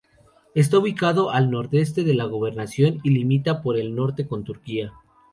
[0.55, 4.93] Está ubicado al nordeste de la gobernación y limita por el norte con Turquía.